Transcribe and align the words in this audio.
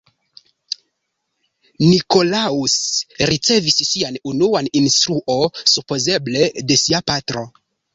Nicolaus 1.83 2.79
ricevis 3.33 3.79
sian 3.93 4.21
unuan 4.35 4.75
instruo 4.83 5.41
supozeble 5.77 6.53
de 6.71 6.85
sia 6.87 7.09
patro. 7.15 7.51